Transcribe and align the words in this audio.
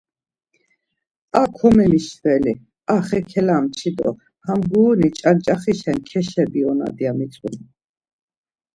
Ar 1.39 1.47
komemişveli, 1.57 2.53
ar 2.93 3.01
xe 3.07 3.19
kelamçi 3.29 3.89
do 3.97 4.09
ham 4.45 4.59
guruni 4.69 5.09
ç̌anç̌axişen 5.17 5.99
keşebionat 6.09 6.97
ya 7.03 7.11
mitzu. 7.17 7.49